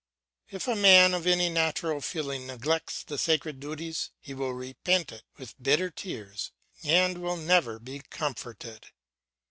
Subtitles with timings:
[0.49, 5.21] If a man of any natural feeling neglects these sacred duties he will repent it
[5.37, 6.51] with bitter tears
[6.83, 8.87] and will never be comforted.